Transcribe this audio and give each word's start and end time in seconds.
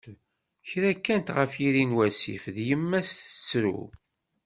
kra 0.69 0.91
kkant, 0.97 1.33
ɣef 1.37 1.51
yiri 1.61 1.83
n 1.89 1.95
wasif 1.97 2.43
d 2.55 2.57
yemma-s, 2.67 3.11
tettru. 3.29 3.79